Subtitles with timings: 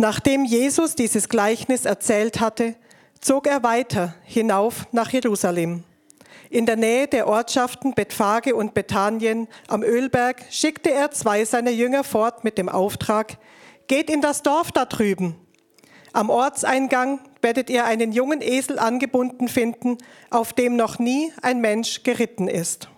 [0.00, 2.76] Nachdem Jesus dieses Gleichnis erzählt hatte,
[3.20, 5.82] zog er weiter hinauf nach Jerusalem.
[6.50, 12.04] In der Nähe der Ortschaften Bethphage und Bethanien am Ölberg schickte er zwei seiner Jünger
[12.04, 13.38] fort mit dem Auftrag,
[13.88, 15.34] geht in das Dorf da drüben.
[16.12, 19.98] Am Ortseingang werdet ihr einen jungen Esel angebunden finden,
[20.30, 22.88] auf dem noch nie ein Mensch geritten ist.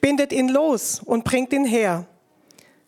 [0.00, 2.06] Bindet ihn los und bringt ihn her.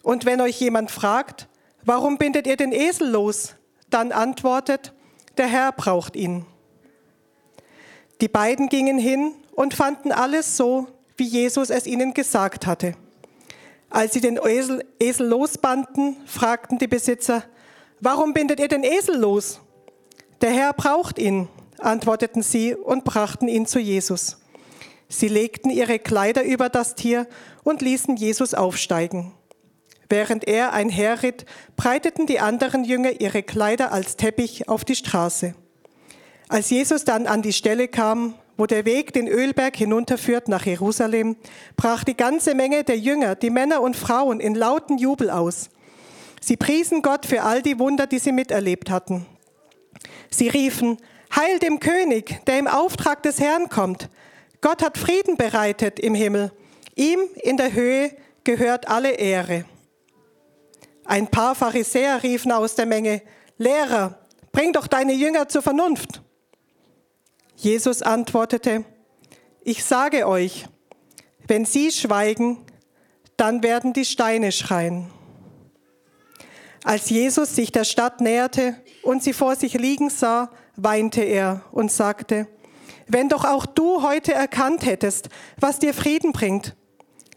[0.03, 1.47] Und wenn euch jemand fragt,
[1.85, 3.55] warum bindet ihr den Esel los,
[3.89, 4.93] dann antwortet,
[5.37, 6.47] der Herr braucht ihn.
[8.21, 12.95] Die beiden gingen hin und fanden alles so, wie Jesus es ihnen gesagt hatte.
[13.89, 17.45] Als sie den Esel, Esel losbanden, fragten die Besitzer,
[18.01, 19.61] warum bindet ihr den Esel los?
[20.41, 24.39] Der Herr braucht ihn, antworteten sie und brachten ihn zu Jesus.
[25.09, 27.27] Sie legten ihre Kleider über das Tier
[27.65, 29.33] und ließen Jesus aufsteigen.
[30.11, 31.47] Während er einherritt,
[31.77, 35.55] breiteten die anderen Jünger ihre Kleider als Teppich auf die Straße.
[36.49, 41.37] Als Jesus dann an die Stelle kam, wo der Weg den Ölberg hinunterführt nach Jerusalem,
[41.77, 45.71] brach die ganze Menge der Jünger, die Männer und Frauen, in lauten Jubel aus.
[46.41, 49.27] Sie priesen Gott für all die Wunder, die sie miterlebt hatten.
[50.29, 50.99] Sie riefen,
[51.37, 54.09] Heil dem König, der im Auftrag des Herrn kommt.
[54.61, 56.51] Gott hat Frieden bereitet im Himmel.
[56.97, 58.11] Ihm in der Höhe
[58.43, 59.65] gehört alle Ehre.
[61.11, 63.21] Ein paar Pharisäer riefen aus der Menge,
[63.59, 64.21] Lehrer,
[64.53, 66.23] bring doch deine Jünger zur Vernunft.
[67.57, 68.85] Jesus antwortete,
[69.65, 70.67] ich sage euch,
[71.49, 72.65] wenn sie schweigen,
[73.37, 75.11] dann werden die Steine schreien.
[76.85, 81.91] Als Jesus sich der Stadt näherte und sie vor sich liegen sah, weinte er und
[81.91, 82.47] sagte,
[83.09, 86.77] wenn doch auch du heute erkannt hättest, was dir Frieden bringt.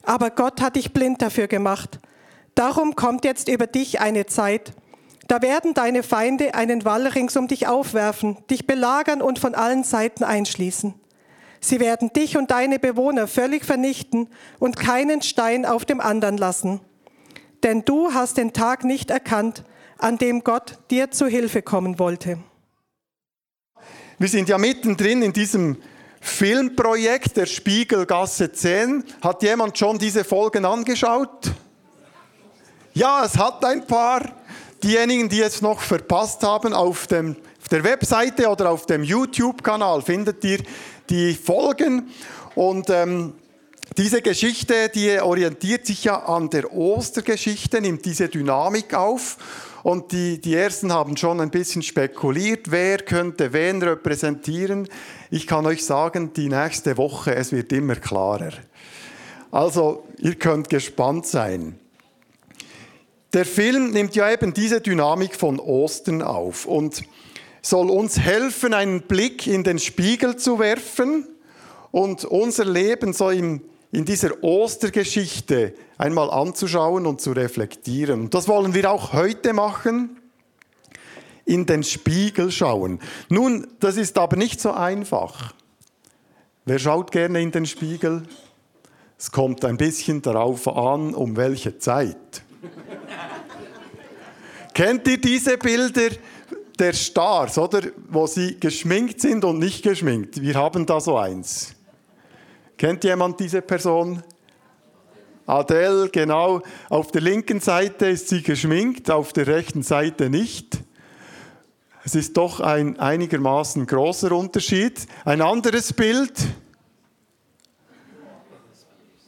[0.03, 1.99] Aber Gott hat dich blind dafür gemacht.
[2.55, 4.73] Darum kommt jetzt über dich eine Zeit,
[5.27, 9.83] da werden deine Feinde einen Wall rings um dich aufwerfen, dich belagern und von allen
[9.83, 10.93] Seiten einschließen.
[11.61, 14.27] Sie werden dich und deine Bewohner völlig vernichten
[14.59, 16.81] und keinen Stein auf dem anderen lassen.
[17.63, 19.63] Denn du hast den Tag nicht erkannt,
[19.97, 22.37] an dem Gott dir zu Hilfe kommen wollte.
[24.19, 25.77] Wir sind ja mittendrin in diesem
[26.19, 29.05] Filmprojekt der Spiegelgasse 10.
[29.21, 31.53] Hat jemand schon diese Folgen angeschaut?
[32.95, 34.21] Ja, es hat ein paar.
[34.83, 40.03] Diejenigen, die es noch verpasst haben, auf, dem, auf der Webseite oder auf dem YouTube-Kanal
[40.03, 40.59] findet ihr
[41.09, 42.11] die Folgen.
[42.53, 43.33] Und ähm,
[43.97, 49.37] diese Geschichte, die orientiert sich ja an der Ostergeschichte, nimmt diese Dynamik auf.
[49.81, 54.87] Und die, die ersten haben schon ein bisschen spekuliert, wer könnte wen repräsentieren.
[55.31, 58.51] Ich kann euch sagen, die nächste Woche, es wird immer klarer.
[59.49, 61.79] Also, ihr könnt gespannt sein.
[63.33, 67.01] Der Film nimmt ja eben diese Dynamik von Ostern auf und
[67.63, 71.27] soll uns helfen, einen Blick in den Spiegel zu werfen
[71.89, 73.61] und unser Leben so in,
[73.91, 78.21] in dieser Ostergeschichte einmal anzuschauen und zu reflektieren.
[78.21, 80.19] Und das wollen wir auch heute machen,
[81.45, 82.99] in den Spiegel schauen.
[83.29, 85.55] Nun, das ist aber nicht so einfach.
[86.65, 88.27] Wer schaut gerne in den Spiegel?
[89.17, 92.42] Es kommt ein bisschen darauf an, um welche Zeit.
[94.73, 96.09] Kennt ihr diese Bilder
[96.79, 97.81] der Stars, oder?
[98.09, 100.41] Wo sie geschminkt sind und nicht geschminkt.
[100.41, 101.75] Wir haben da so eins.
[102.77, 104.23] Kennt jemand diese Person?
[105.45, 106.61] Adele, genau.
[106.89, 110.79] Auf der linken Seite ist sie geschminkt, auf der rechten Seite nicht.
[112.05, 115.05] Es ist doch ein einigermaßen großer Unterschied.
[115.23, 116.33] Ein anderes Bild.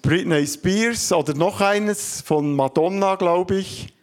[0.02, 3.95] Britney Spears oder noch eines von Madonna, glaube ich.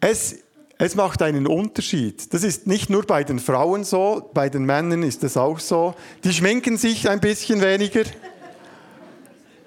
[0.00, 0.36] Es,
[0.78, 2.32] es macht einen Unterschied.
[2.32, 5.94] Das ist nicht nur bei den Frauen so, bei den Männern ist es auch so.
[6.24, 8.04] Die schminken sich ein bisschen weniger.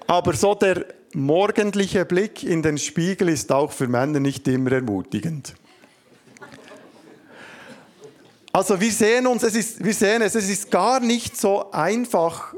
[0.06, 5.54] Aber so der morgendliche Blick in den Spiegel ist auch für Männer nicht immer ermutigend.
[8.52, 12.54] Also wir sehen uns, es ist, wir sehen es, es ist gar nicht so einfach,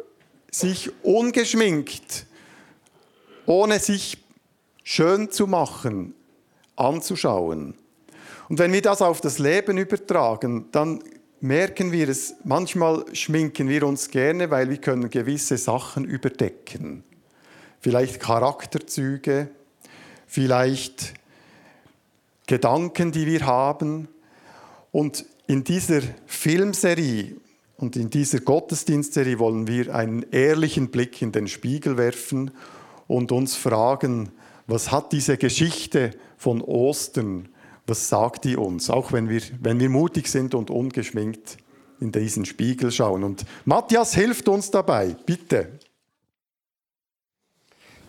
[0.50, 2.26] sich ungeschminkt,
[3.46, 4.18] ohne sich
[4.84, 6.14] schön zu machen,
[6.76, 7.74] anzuschauen.
[8.48, 11.02] Und wenn wir das auf das Leben übertragen, dann
[11.40, 17.04] merken wir es, manchmal schminken wir uns gerne, weil wir können gewisse Sachen überdecken.
[17.80, 19.48] Vielleicht Charakterzüge,
[20.26, 21.14] vielleicht
[22.46, 24.08] Gedanken, die wir haben.
[24.92, 27.36] Und in dieser Filmserie
[27.76, 32.50] und in dieser Gottesdienstserie wollen wir einen ehrlichen Blick in den Spiegel werfen
[33.06, 34.30] und uns fragen,
[34.66, 37.48] was hat diese Geschichte von Ostern,
[37.88, 41.56] Was sagt die uns, auch wenn wir, wenn wir mutig sind und ungeschminkt
[42.00, 43.22] in diesen Spiegel schauen?
[43.22, 45.78] Und Matthias hilft uns dabei, bitte.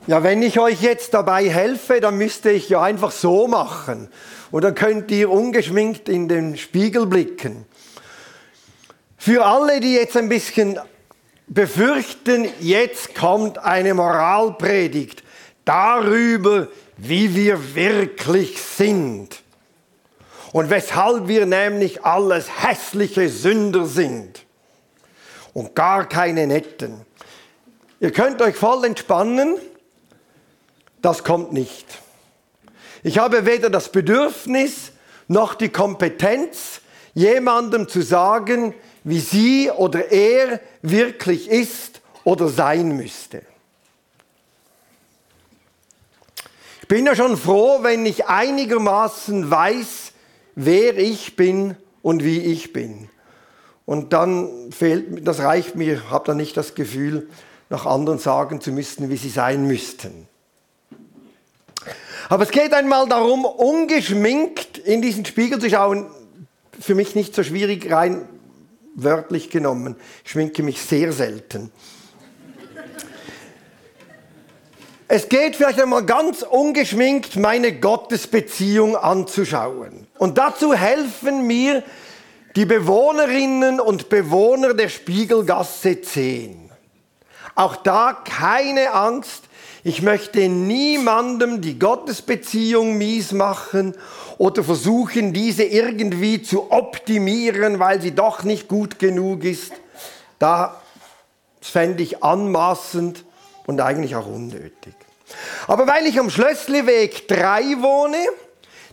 [0.07, 4.09] Ja, wenn ich euch jetzt dabei helfe, dann müsste ich ja einfach so machen.
[4.51, 7.65] Dann könnt ihr ungeschminkt in den Spiegel blicken.
[9.17, 10.79] Für alle, die jetzt ein bisschen
[11.47, 15.23] befürchten, jetzt kommt eine Moralpredigt
[15.65, 19.41] darüber, wie wir wirklich sind.
[20.51, 24.45] Und weshalb wir nämlich alles hässliche Sünder sind.
[25.53, 27.05] Und gar keine netten.
[27.99, 29.57] Ihr könnt euch voll entspannen.
[31.01, 31.85] Das kommt nicht.
[33.03, 34.91] Ich habe weder das Bedürfnis
[35.27, 36.81] noch die Kompetenz,
[37.13, 38.73] jemandem zu sagen,
[39.03, 43.41] wie sie oder er wirklich ist oder sein müsste.
[46.87, 50.13] Ich bin ja schon froh, wenn ich einigermaßen weiß,
[50.55, 53.09] wer ich bin und wie ich bin.
[53.85, 57.27] Und dann fehlt, das reicht mir, habe dann nicht das Gefühl,
[57.69, 60.29] nach anderen sagen zu müssen, wie sie sein müssten.
[62.29, 66.05] Aber es geht einmal darum, ungeschminkt in diesen Spiegel zu schauen.
[66.79, 68.29] Für mich nicht so schwierig, rein
[68.95, 69.97] wörtlich genommen.
[70.23, 71.69] Ich schminke mich sehr selten.
[75.09, 80.05] Es geht vielleicht einmal ganz ungeschminkt, meine Gottesbeziehung anzuschauen.
[80.17, 81.81] Und dazu helfen mir
[82.57, 86.69] die Bewohnerinnen und Bewohner der Spiegelgasse 10.
[87.55, 89.43] Auch da keine Angst,
[89.85, 93.95] ich möchte niemandem die Gottesbeziehung mies machen
[94.37, 99.71] oder versuchen, diese irgendwie zu optimieren, weil sie doch nicht gut genug ist.
[100.37, 100.81] Da
[101.61, 103.23] fände ich anmaßend
[103.65, 104.96] und eigentlich auch unnötig.
[105.67, 108.27] Aber weil ich am Schlössliweg 3 wohne,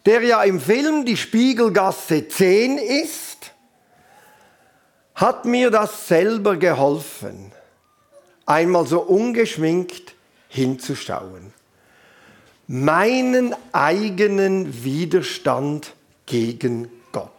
[0.06, 3.52] der ja im Film die Spiegelgasse 10 ist,
[5.14, 7.52] hat mir das selber geholfen,
[8.46, 10.14] einmal so ungeschminkt
[10.48, 11.52] hinzuschauen
[12.66, 15.92] meinen eigenen Widerstand
[16.26, 17.31] gegen Gott.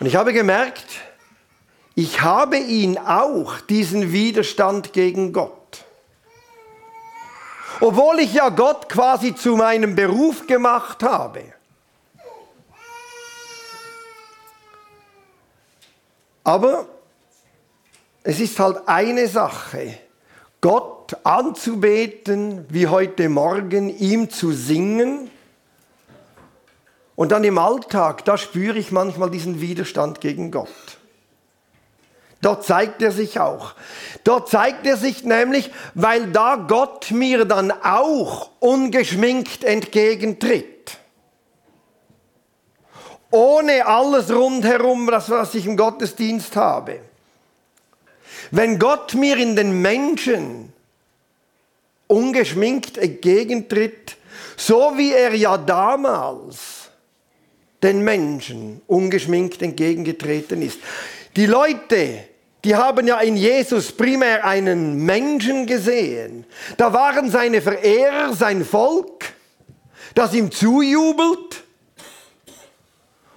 [0.00, 0.86] Und ich habe gemerkt,
[1.94, 5.52] ich habe ihn auch, diesen Widerstand gegen Gott.
[7.80, 11.42] Obwohl ich ja Gott quasi zu meinem Beruf gemacht habe.
[16.42, 16.86] Aber
[18.22, 19.98] es ist halt eine Sache,
[20.60, 25.30] Gott anzubeten, wie heute Morgen, ihm zu singen.
[27.14, 30.95] Und dann im Alltag, da spüre ich manchmal diesen Widerstand gegen Gott.
[32.42, 33.74] Dort zeigt er sich auch.
[34.24, 40.98] Dort zeigt er sich nämlich, weil da Gott mir dann auch ungeschminkt entgegentritt.
[43.30, 47.00] Ohne alles rundherum, das, was ich im Gottesdienst habe.
[48.50, 50.72] Wenn Gott mir in den Menschen
[52.06, 54.16] ungeschminkt entgegentritt,
[54.56, 56.88] so wie er ja damals
[57.82, 60.78] den Menschen ungeschminkt entgegengetreten ist.
[61.36, 62.24] Die Leute,
[62.64, 66.46] die haben ja in Jesus primär einen Menschen gesehen.
[66.78, 69.34] Da waren seine Verehrer, sein Volk,
[70.14, 71.62] das ihm zujubelt.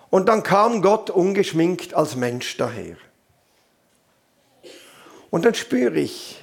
[0.09, 2.95] Und dann kam Gott ungeschminkt als Mensch daher.
[5.29, 6.41] Und dann spüre ich,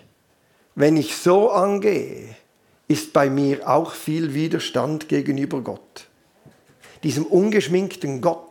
[0.75, 2.37] wenn ich so angehe,
[2.87, 6.07] ist bei mir auch viel Widerstand gegenüber Gott.
[7.03, 8.46] Diesem ungeschminkten Gott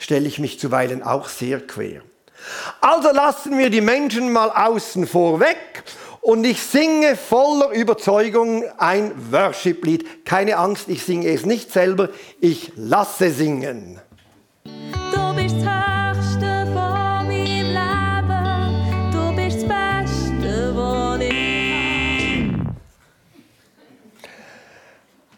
[0.00, 2.02] stelle ich mich zuweilen auch sehr quer.
[2.80, 5.84] Also lassen wir die Menschen mal außen vor weg
[6.20, 10.24] und ich singe voller Überzeugung ein Worship-Lied.
[10.24, 12.08] Keine Angst, ich singe es nicht selber,
[12.40, 14.00] ich lasse singen.
[14.64, 15.56] Du bist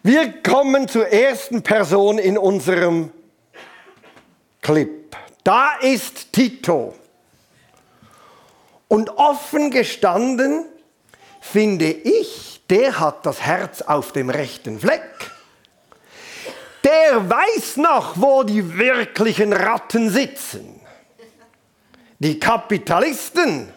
[0.05, 3.11] Wir kommen zur ersten Person in unserem
[4.63, 5.15] Clip.
[5.43, 6.95] Da ist Tito.
[8.87, 10.65] Und offen gestanden
[11.41, 15.31] finde ich, der hat das Herz auf dem rechten Fleck.
[16.83, 20.81] Der weiß noch, wo die wirklichen Ratten sitzen.
[22.17, 23.71] Die Kapitalisten.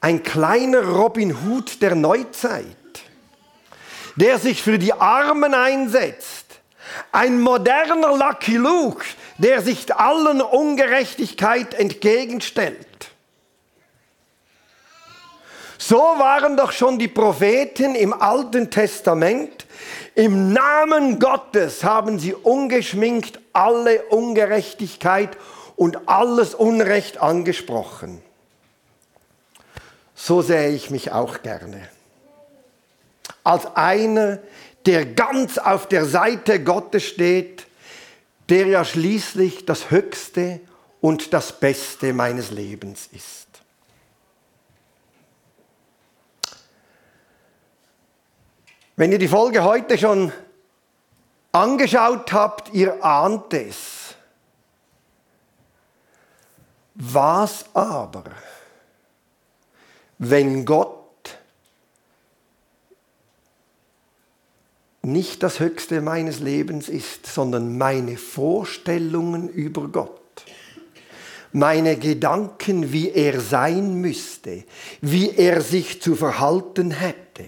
[0.00, 2.76] Ein kleiner Robin Hood der Neuzeit
[4.16, 6.46] der sich für die Armen einsetzt.
[7.12, 9.04] Ein moderner Lucky Luke,
[9.38, 13.10] der sich allen Ungerechtigkeit entgegenstellt.
[15.78, 19.66] So waren doch schon die Propheten im Alten Testament.
[20.14, 25.36] Im Namen Gottes haben sie ungeschminkt alle Ungerechtigkeit
[25.76, 28.22] und alles Unrecht angesprochen.
[30.14, 31.88] So sähe ich mich auch gerne.
[33.44, 34.38] Als einer,
[34.86, 37.65] der ganz auf der Seite Gottes steht,
[38.48, 40.60] der ja schließlich das Höchste
[41.00, 43.46] und das Beste meines Lebens ist.
[48.96, 50.32] Wenn ihr die Folge heute schon
[51.52, 54.14] angeschaut habt, ihr ahnt es.
[56.94, 58.24] Was aber,
[60.16, 60.95] wenn Gott
[65.06, 70.20] nicht das Höchste meines Lebens ist, sondern meine Vorstellungen über Gott,
[71.52, 74.64] meine Gedanken, wie er sein müsste,
[75.00, 77.46] wie er sich zu verhalten hätte.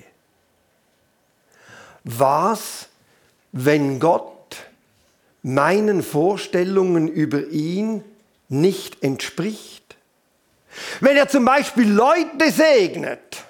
[2.05, 2.89] Was,
[3.51, 4.57] wenn Gott
[5.43, 8.05] meinen Vorstellungen über ihn
[8.49, 9.97] nicht entspricht?
[11.01, 13.48] Wenn er zum Beispiel Leute segnet,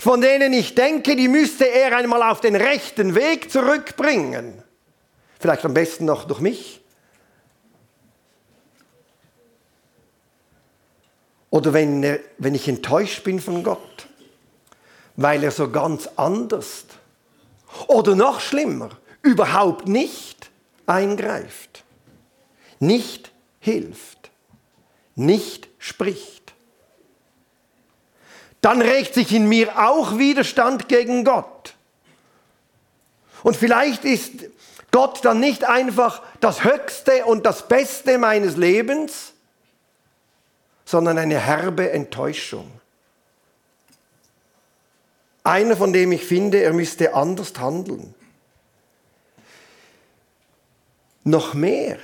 [0.00, 4.62] von denen ich denke, die müsste er einmal auf den rechten Weg zurückbringen.
[5.38, 6.80] Vielleicht am besten noch durch mich.
[11.50, 14.08] Oder wenn, er, wenn ich enttäuscht bin von Gott,
[15.16, 16.86] weil er so ganz anders
[17.86, 18.88] oder noch schlimmer,
[19.20, 20.50] überhaupt nicht
[20.86, 21.84] eingreift,
[22.78, 24.30] nicht hilft,
[25.14, 26.39] nicht spricht
[28.60, 31.74] dann regt sich in mir auch Widerstand gegen Gott.
[33.42, 34.32] Und vielleicht ist
[34.90, 39.32] Gott dann nicht einfach das Höchste und das Beste meines Lebens,
[40.84, 42.70] sondern eine herbe Enttäuschung.
[45.44, 48.14] Einer, von dem ich finde, er müsste anders handeln.
[51.24, 51.98] Noch mehr.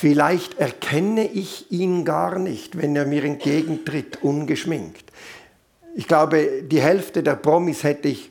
[0.00, 5.10] Vielleicht erkenne ich ihn gar nicht, wenn er mir entgegentritt, ungeschminkt.
[5.96, 8.30] Ich glaube, die Hälfte der Promis hätte ich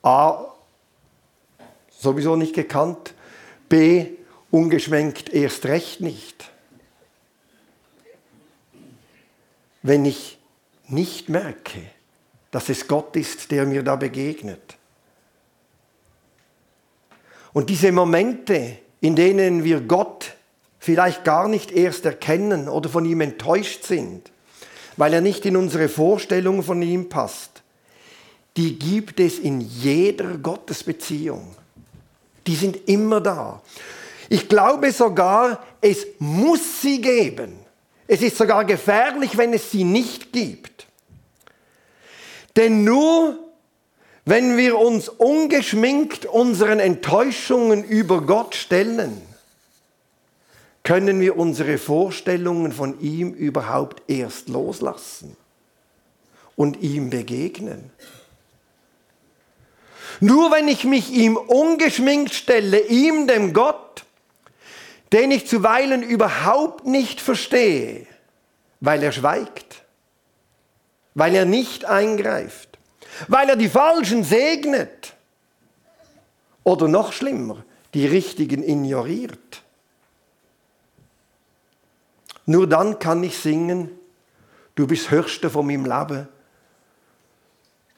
[0.00, 0.54] A
[1.90, 3.14] sowieso nicht gekannt,
[3.68, 4.10] B
[4.52, 6.48] ungeschminkt erst recht nicht.
[9.82, 10.38] Wenn ich
[10.86, 11.80] nicht merke,
[12.52, 14.76] dass es Gott ist, der mir da begegnet.
[17.52, 20.34] Und diese Momente, in denen wir Gott
[20.78, 24.30] vielleicht gar nicht erst erkennen oder von ihm enttäuscht sind,
[24.96, 27.62] weil er nicht in unsere Vorstellung von ihm passt,
[28.56, 31.54] die gibt es in jeder Gottesbeziehung.
[32.46, 33.62] Die sind immer da.
[34.28, 37.58] Ich glaube sogar, es muss sie geben.
[38.06, 40.86] Es ist sogar gefährlich, wenn es sie nicht gibt.
[42.56, 43.38] Denn nur
[44.28, 49.22] wenn wir uns ungeschminkt unseren Enttäuschungen über Gott stellen,
[50.82, 55.34] können wir unsere Vorstellungen von ihm überhaupt erst loslassen
[56.56, 57.90] und ihm begegnen.
[60.20, 64.04] Nur wenn ich mich ihm ungeschminkt stelle, ihm, dem Gott,
[65.10, 68.06] den ich zuweilen überhaupt nicht verstehe,
[68.80, 69.84] weil er schweigt,
[71.14, 72.67] weil er nicht eingreift,
[73.26, 75.14] weil er die Falschen segnet.
[76.62, 79.62] Oder noch schlimmer, die Richtigen ignoriert.
[82.46, 83.90] Nur dann kann ich singen,
[84.74, 86.28] du bist das Höchste von meinem Leben.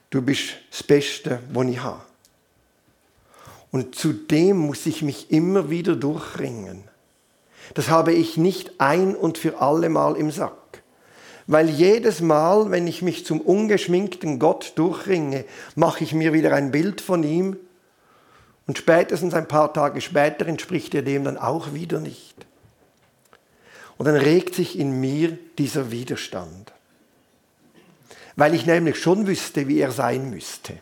[0.09, 2.01] Du bist das Beste, was ich habe.
[3.71, 6.83] Und zu dem muss ich mich immer wieder durchringen.
[7.73, 10.60] Das habe ich nicht ein und für alle Mal im Sack
[11.51, 15.43] weil jedes Mal, wenn ich mich zum ungeschminkten Gott durchringe,
[15.75, 17.57] mache ich mir wieder ein Bild von ihm
[18.67, 22.45] und spätestens ein paar Tage später entspricht er dem dann auch wieder nicht.
[23.97, 26.71] Und dann regt sich in mir dieser Widerstand,
[28.37, 30.77] weil ich nämlich schon wüsste, wie er sein müsste.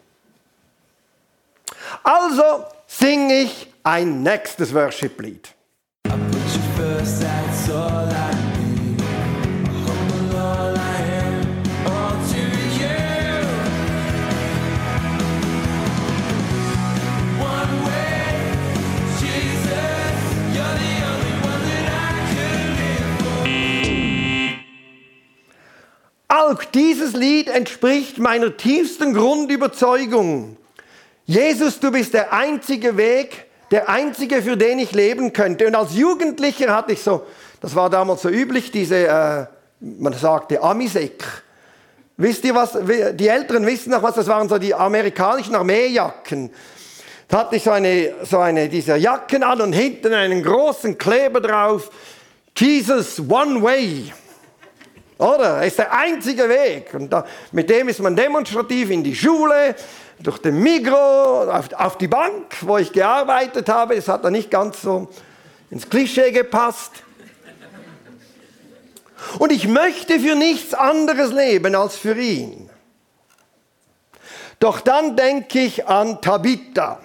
[2.04, 5.56] Also singe ich ein nächstes Worship-Lied.
[26.32, 30.58] Auch dieses Lied entspricht meiner tiefsten Grundüberzeugung.
[31.26, 35.66] Jesus, du bist der einzige Weg, der einzige, für den ich leben könnte.
[35.66, 37.26] Und als Jugendlicher hatte ich so,
[37.62, 39.46] das war damals so üblich, diese, äh,
[39.80, 41.24] man sagte Amisek.
[42.16, 42.78] Wisst ihr was?
[43.16, 46.52] Die Älteren wissen noch was, das waren so die amerikanischen Armeejacken.
[47.28, 51.42] Da hatte ich so eine, so eine dieser Jacken an und hinten einen großen Kleber
[51.42, 51.90] drauf.
[52.56, 54.14] Jesus One Way.
[55.20, 55.58] Oder?
[55.58, 56.94] Er ist der einzige Weg.
[56.94, 59.76] Und da, mit dem ist man demonstrativ in die Schule,
[60.20, 63.96] durch den Migro, auf, auf die Bank, wo ich gearbeitet habe.
[63.96, 65.10] Das hat da nicht ganz so
[65.70, 67.04] ins Klischee gepasst.
[69.40, 72.70] Und ich möchte für nichts anderes leben als für ihn.
[74.62, 77.02] Doch dann denke ich an Tabitha.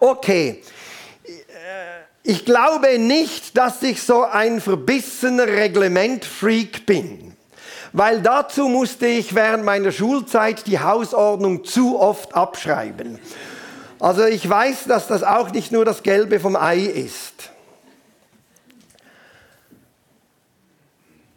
[0.00, 0.62] Okay,
[2.22, 7.36] ich glaube nicht, dass ich so ein verbissener Reglementfreak bin,
[7.92, 13.18] weil dazu musste ich während meiner Schulzeit die Hausordnung zu oft abschreiben.
[13.98, 17.50] Also ich weiß, dass das auch nicht nur das Gelbe vom Ei ist.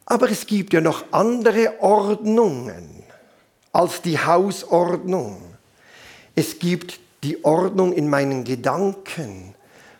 [0.05, 3.03] Aber es gibt ja noch andere Ordnungen
[3.71, 5.41] als die Hausordnung.
[6.35, 9.55] Es gibt die Ordnung in meinen Gedanken,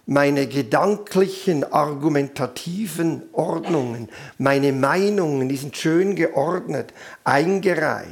[0.05, 6.93] meine gedanklichen, argumentativen Ordnungen, meine Meinungen, die sind schön geordnet,
[7.23, 8.07] eingereiht.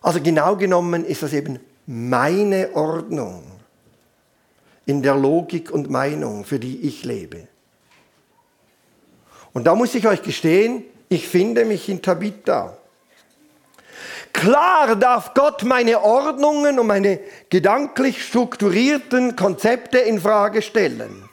[0.00, 3.44] Also genau genommen ist das eben meine Ordnung
[4.84, 7.48] in der Logik und Meinung, für die ich lebe.
[9.52, 12.76] Und da muss ich euch gestehen, ich finde mich in Tabitha.
[14.36, 21.26] Klar darf Gott meine Ordnungen und meine gedanklich strukturierten Konzepte in Frage stellen.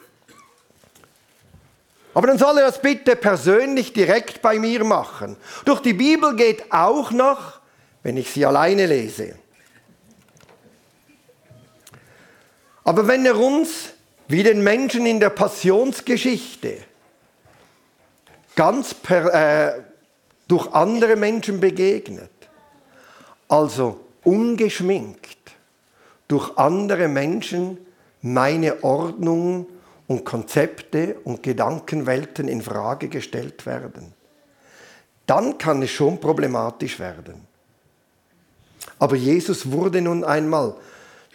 [2.14, 5.36] Aber dann soll er das bitte persönlich direkt bei mir machen.
[5.66, 7.60] Durch die Bibel geht auch noch,
[8.02, 9.34] wenn ich sie alleine lese.
[12.84, 13.90] Aber wenn er uns,
[14.28, 16.78] wie den Menschen in der Passionsgeschichte,
[18.56, 19.82] ganz per, äh,
[20.48, 22.30] durch andere Menschen begegnet,
[23.54, 25.52] also ungeschminkt
[26.26, 27.78] durch andere Menschen
[28.20, 29.66] meine Ordnung
[30.08, 34.12] und Konzepte und Gedankenwelten in Frage gestellt werden.
[35.26, 37.46] Dann kann es schon problematisch werden.
[38.98, 40.74] Aber Jesus wurde nun einmal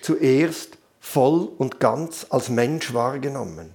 [0.02, 3.72] zuerst voll und ganz als Mensch wahrgenommen.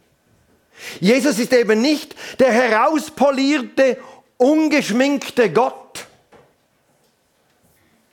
[1.00, 3.96] Jesus ist eben nicht der herauspolierte,
[4.36, 6.06] ungeschminkte Gott,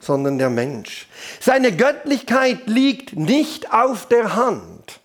[0.02, 1.08] sondern der Mensch.
[1.40, 5.00] Seine Göttlichkeit liegt nicht auf der Hand.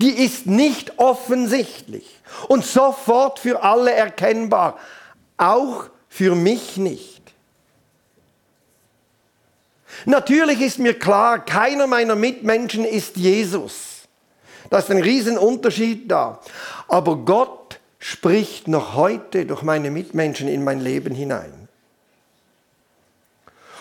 [0.00, 4.78] Die ist nicht offensichtlich und sofort für alle erkennbar,
[5.36, 7.22] auch für mich nicht.
[10.06, 14.08] Natürlich ist mir klar, keiner meiner Mitmenschen ist Jesus.
[14.70, 16.40] Da ist ein Riesenunterschied da.
[16.88, 21.63] Aber Gott spricht noch heute durch meine Mitmenschen in mein Leben hinein.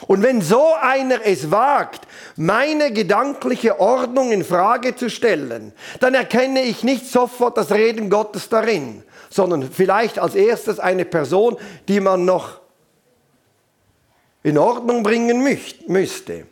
[0.07, 6.63] Und wenn so einer es wagt, meine gedankliche Ordnung in Frage zu stellen, dann erkenne
[6.63, 12.25] ich nicht sofort das Reden Gottes darin, sondern vielleicht als erstes eine Person, die man
[12.25, 12.59] noch
[14.43, 15.41] in Ordnung bringen
[15.87, 16.47] müsste.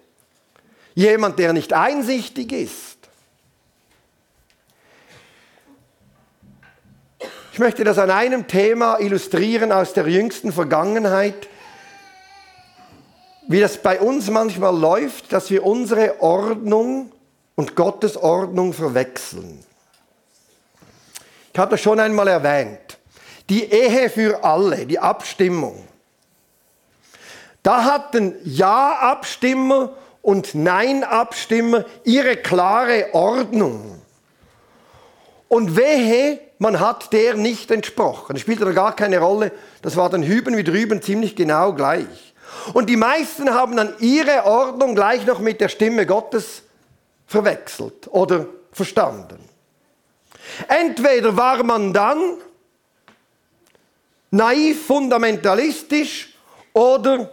[0.94, 2.98] Jemand, der nicht einsichtig ist.
[7.54, 11.50] Ich möchte das an einem Thema illustrieren aus der jüngsten Vergangenheit
[13.52, 17.12] wie das bei uns manchmal läuft, dass wir unsere Ordnung
[17.56, 19.64] und Gottes Ordnung verwechseln.
[21.54, 22.98] Ich habe das schon einmal erwähnt.
[23.50, 25.86] Die Ehe für alle, die Abstimmung.
[27.64, 34.02] Da hatten Ja-Abstimmer und Nein-Abstimmer ihre klare Ordnung.
[35.48, 38.34] Und wehe, man hat der nicht entsprochen.
[38.34, 39.52] Das spielte da gar keine Rolle.
[39.82, 42.31] Das war dann hüben wie drüben ziemlich genau gleich.
[42.74, 46.64] Und die meisten haben dann ihre Ordnung gleich noch mit der Stimme Gottes
[47.26, 49.40] verwechselt oder verstanden.
[50.68, 52.38] Entweder war man dann
[54.32, 56.34] naiv, fundamentalistisch
[56.74, 57.30] oder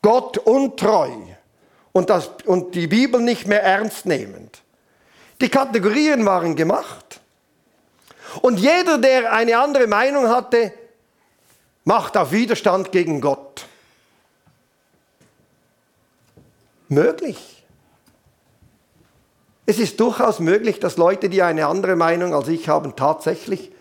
[0.00, 1.10] Gott untreu
[1.92, 4.62] und, das, und die Bibel nicht mehr ernst nehmend.
[5.40, 7.20] Die Kategorien waren gemacht.
[8.40, 10.72] Und jeder, der eine andere Meinung hatte,
[11.84, 13.66] macht auf Widerstand gegen Gott.
[16.92, 17.66] Möglich.
[19.66, 23.72] Es ist durchaus möglich, dass Leute, die eine andere Meinung als ich haben, tatsächlich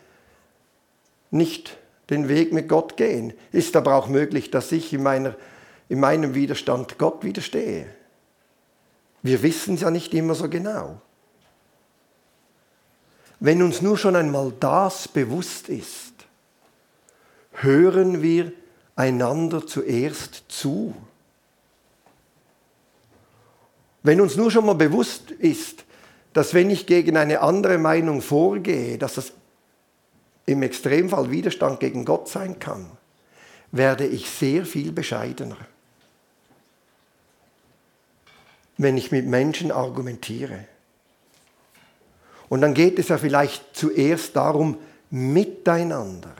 [1.32, 1.78] nicht
[2.10, 3.34] den Weg mit Gott gehen.
[3.52, 5.36] Ist aber auch möglich, dass ich in, meiner,
[5.90, 7.88] in meinem Widerstand Gott widerstehe.
[9.24, 11.02] Wir wissen es ja nicht immer so genau.
[13.40, 16.14] Wenn uns nur schon einmal das bewusst ist,
[17.54, 18.52] hören wir
[18.96, 20.96] einander zuerst zu.
[24.04, 25.84] Wenn uns nur schon mal bewusst ist,
[26.34, 29.34] dass wenn ich gegen eine andere Meinung vorgehe, dass das
[30.46, 32.90] im Extremfall Widerstand gegen Gott sein kann,
[33.72, 35.58] werde ich sehr viel bescheidener,
[38.78, 40.66] wenn ich mit Menschen argumentiere.
[42.50, 44.78] Und dann geht es ja vielleicht zuerst darum,
[45.10, 46.36] miteinander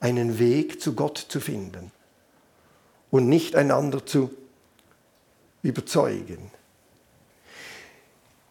[0.00, 1.90] einen Weg zu Gott zu finden
[3.10, 4.30] und nicht einander zu
[5.64, 6.50] überzeugen.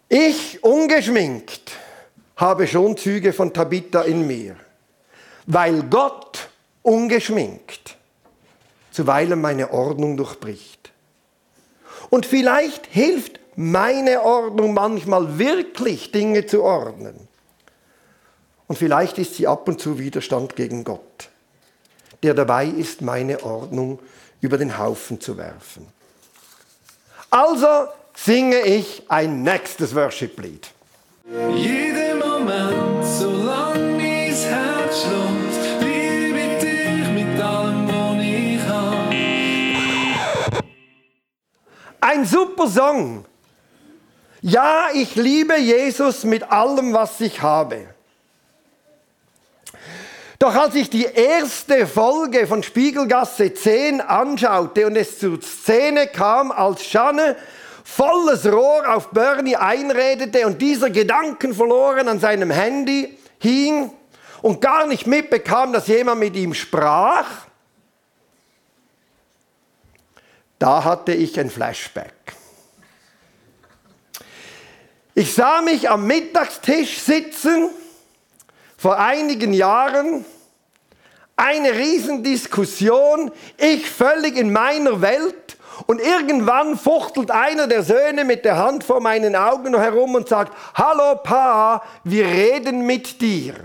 [0.10, 1.72] Ich ungeschminkt
[2.36, 4.58] habe schon Züge von Tabitha in mir,
[5.46, 6.50] weil Gott
[6.82, 7.98] ungeschminkt
[8.92, 10.92] zuweilen meine Ordnung durchbricht.
[12.10, 17.28] Und vielleicht hilft meine Ordnung manchmal wirklich Dinge zu ordnen.
[18.68, 21.30] Und vielleicht ist sie ab und zu Widerstand gegen Gott,
[22.22, 24.00] der dabei ist, meine Ordnung
[24.42, 25.88] über den Haufen zu werfen.
[27.34, 30.68] Also singe ich ein nächstes Worship-Lied.
[31.56, 39.16] Jeden Moment, solange mein Herz schlägt, liebe ich dich mit allem, was ich habe.
[42.02, 43.26] Ein super Song.
[44.42, 47.93] Ja, ich liebe Jesus mit allem, was ich habe.
[50.44, 56.52] Doch als ich die erste Folge von Spiegelgasse 10 anschaute und es zur Szene kam,
[56.52, 57.38] als Schanne
[57.86, 63.94] volles Rohr auf Bernie einredete und dieser Gedanken verloren an seinem Handy hing
[64.42, 67.26] und gar nicht mitbekam, dass jemand mit ihm sprach,
[70.60, 72.34] da hatte ich ein Flashback.
[75.16, 77.70] Ich sah mich am Mittagstisch sitzen
[78.76, 80.26] vor einigen Jahren
[81.44, 88.58] eine Riesendiskussion, ich völlig in meiner Welt und irgendwann fuchtelt einer der Söhne mit der
[88.58, 93.56] Hand vor meinen Augen herum und sagt, hallo Pa, wir reden mit dir.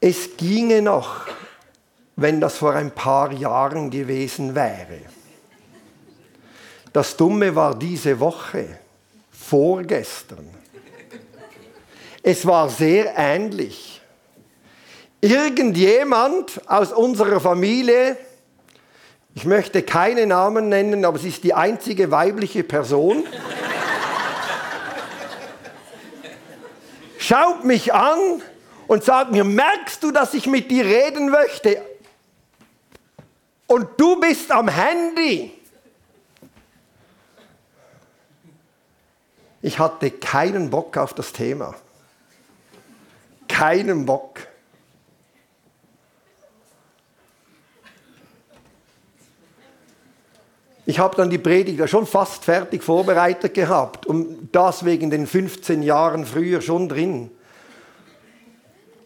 [0.00, 1.26] Es ginge noch,
[2.16, 5.00] wenn das vor ein paar Jahren gewesen wäre.
[6.92, 8.80] Das Dumme war diese Woche,
[9.52, 10.48] vorgestern.
[12.22, 14.00] Es war sehr ähnlich.
[15.20, 18.16] Irgendjemand aus unserer Familie,
[19.34, 23.24] ich möchte keine Namen nennen, aber sie ist die einzige weibliche Person,
[27.18, 28.40] schaut mich an
[28.86, 31.82] und sagt mir, merkst du, dass ich mit dir reden möchte?
[33.66, 35.61] Und du bist am Handy.
[39.62, 41.74] Ich hatte keinen Bock auf das Thema.
[43.48, 44.40] Keinen Bock.
[50.84, 55.82] Ich habe dann die Predigt schon fast fertig vorbereitet gehabt und das wegen den 15
[55.82, 57.30] Jahren früher schon drin.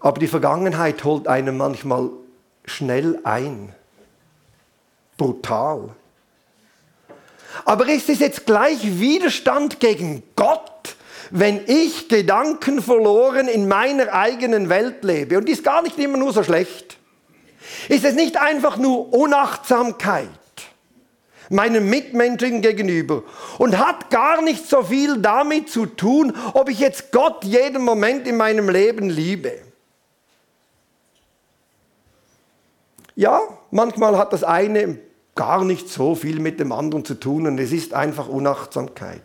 [0.00, 2.08] Aber die Vergangenheit holt einen manchmal
[2.64, 3.74] schnell ein.
[5.18, 5.90] Brutal.
[7.64, 10.96] Aber ist es jetzt gleich Widerstand gegen Gott,
[11.30, 15.38] wenn ich Gedanken verloren in meiner eigenen Welt lebe?
[15.38, 16.98] Und die ist gar nicht immer nur so schlecht.
[17.88, 20.28] Ist es nicht einfach nur Unachtsamkeit
[21.48, 23.22] meinem Mitmenschen gegenüber
[23.58, 28.26] und hat gar nicht so viel damit zu tun, ob ich jetzt Gott jeden Moment
[28.26, 29.52] in meinem Leben liebe?
[33.14, 33.40] Ja,
[33.70, 34.98] manchmal hat das eine
[35.36, 39.22] gar nicht so viel mit dem anderen zu tun und es ist einfach Unachtsamkeit.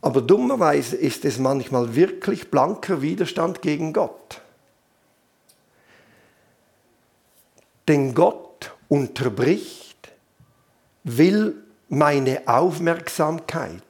[0.00, 4.40] Aber dummerweise ist es manchmal wirklich blanker Widerstand gegen Gott.
[7.86, 10.12] Denn Gott unterbricht,
[11.04, 11.54] will
[11.88, 13.82] meine Aufmerksamkeit,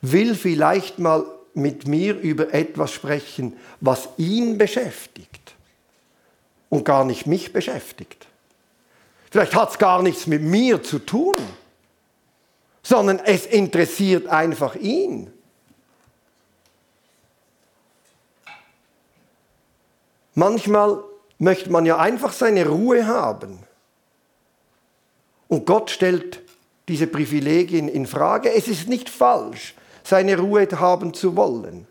[0.00, 5.54] will vielleicht mal mit mir über etwas sprechen, was ihn beschäftigt
[6.70, 8.26] und gar nicht mich beschäftigt.
[9.32, 11.34] Vielleicht hat es gar nichts mit mir zu tun,
[12.82, 15.32] sondern es interessiert einfach ihn.
[20.34, 21.02] Manchmal
[21.38, 23.60] möchte man ja einfach seine Ruhe haben.
[25.48, 26.42] Und Gott stellt
[26.88, 28.52] diese Privilegien in Frage.
[28.52, 31.88] Es ist nicht falsch, seine Ruhe haben zu wollen.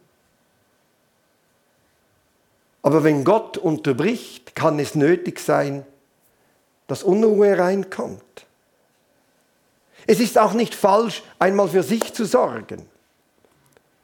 [2.84, 5.88] Aber wenn Gott unterbricht, kann es nötig sein,
[6.92, 8.46] dass Unruhe reinkommt.
[10.08, 12.86] Es ist auch nicht falsch, einmal für sich zu sorgen.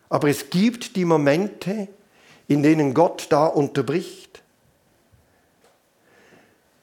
[0.08, 1.90] Aber es gibt die Momente,
[2.48, 4.42] in denen Gott da unterbricht.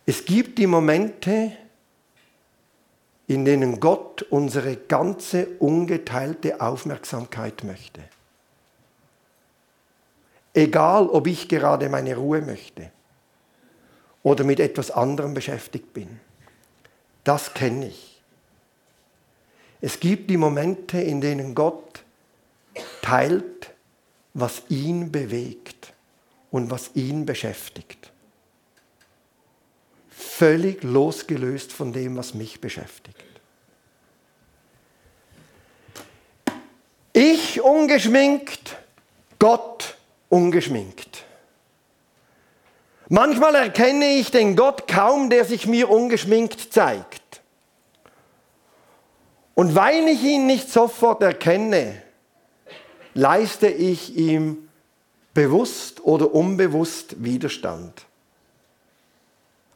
[0.04, 1.52] Es gibt die Momente,
[3.26, 8.02] in denen Gott unsere ganze ungeteilte Aufmerksamkeit möchte.
[10.52, 12.90] Egal, ob ich gerade meine Ruhe möchte
[14.24, 16.18] oder mit etwas anderem beschäftigt bin.
[17.22, 18.20] Das kenne ich.
[19.80, 22.02] Es gibt die Momente, in denen Gott
[23.02, 23.70] teilt,
[24.32, 25.92] was ihn bewegt
[26.50, 28.10] und was ihn beschäftigt.
[30.08, 33.22] Völlig losgelöst von dem, was mich beschäftigt.
[37.12, 38.76] Ich ungeschminkt,
[39.38, 39.96] Gott
[40.30, 41.23] ungeschminkt.
[43.08, 47.42] Manchmal erkenne ich den Gott kaum, der sich mir ungeschminkt zeigt.
[49.54, 52.02] Und weil ich ihn nicht sofort erkenne,
[53.12, 54.68] leiste ich ihm
[55.32, 58.06] bewusst oder unbewusst Widerstand.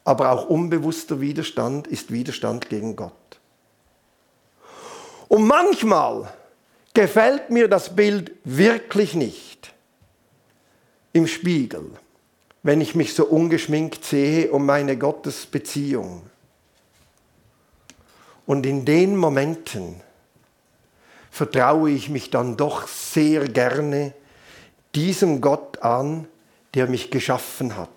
[0.04, 3.12] Aber auch unbewusster Widerstand ist Widerstand gegen Gott.
[5.28, 6.32] Und manchmal
[6.94, 9.74] gefällt mir das Bild wirklich nicht
[11.12, 11.90] im Spiegel,
[12.68, 16.20] wenn ich mich so ungeschminkt sehe um meine Gottesbeziehung.
[18.44, 20.02] Und in den Momenten
[21.30, 24.12] vertraue ich mich dann doch sehr gerne
[24.94, 26.28] diesem Gott an,
[26.74, 27.88] der mich geschaffen hat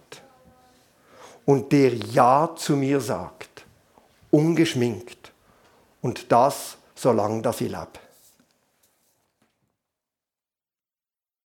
[1.43, 3.65] und der Ja zu mir sagt,
[4.29, 5.33] ungeschminkt
[6.01, 7.99] und das solange dass ich lebe.